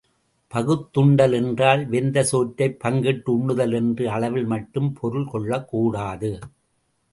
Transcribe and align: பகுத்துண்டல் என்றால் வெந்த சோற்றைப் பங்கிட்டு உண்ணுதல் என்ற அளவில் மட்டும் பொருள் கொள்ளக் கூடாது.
பகுத்துண்டல் 0.53 1.33
என்றால் 1.33 1.85
வெந்த 1.87 2.23
சோற்றைப் 2.23 2.79
பங்கிட்டு 2.83 3.29
உண்ணுதல் 3.29 3.73
என்ற 3.73 4.11
அளவில் 4.11 4.45
மட்டும் 4.45 4.93
பொருள் 4.93 5.25
கொள்ளக் 5.25 5.67
கூடாது. 5.67 6.39